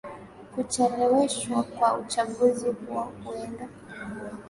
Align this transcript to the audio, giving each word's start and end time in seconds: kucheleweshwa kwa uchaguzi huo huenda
kucheleweshwa 0.55 1.63
kwa 1.63 1.97
uchaguzi 1.97 2.69
huo 2.69 3.11
huenda 3.23 3.67